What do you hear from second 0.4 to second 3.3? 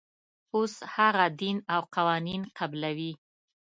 اوس هغه دین او قوانین قبلوي.